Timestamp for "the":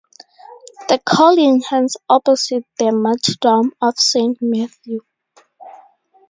0.89-0.97, 2.79-2.91